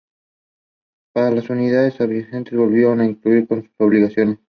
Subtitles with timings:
[1.13, 4.39] Pero las unidades adyacentes volvieron a incumplir con sus obligaciones.